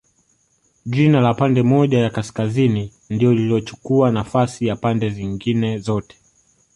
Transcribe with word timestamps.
Jina 0.85 1.21
la 1.21 1.33
pande 1.33 1.61
moja 1.63 1.99
ya 1.99 2.09
Kaskazini 2.09 2.93
ndio 3.09 3.33
lililochukua 3.33 4.11
nafasi 4.11 4.65
ya 4.67 4.75
pande 4.75 5.09
zingine 5.09 5.77
zote 5.79 6.17